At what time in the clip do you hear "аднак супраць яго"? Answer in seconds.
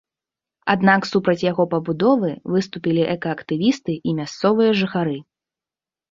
0.73-1.65